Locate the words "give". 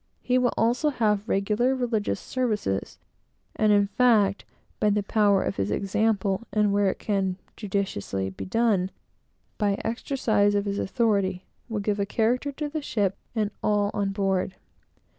11.81-11.99